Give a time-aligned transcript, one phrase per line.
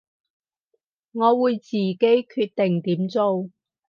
[1.11, 3.51] 我會自己決定點做